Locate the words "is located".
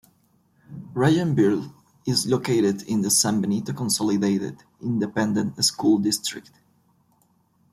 2.07-2.81